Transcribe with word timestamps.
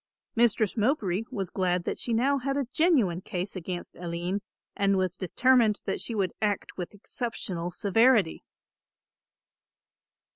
Mistress 0.35 0.75
Mowbray 0.75 1.25
was 1.29 1.51
glad 1.51 1.83
that 1.83 1.99
she 1.99 2.09
had 2.09 2.17
now 2.17 2.39
a 2.39 2.65
genuine 2.71 3.21
case 3.21 3.55
against 3.55 3.95
Aline 3.95 4.41
and 4.75 4.97
was 4.97 5.15
determined 5.15 5.79
that 5.85 6.01
she 6.01 6.15
would 6.15 6.33
act 6.41 6.75
with 6.75 6.95
exceptional 6.95 7.69
severity. 7.69 8.43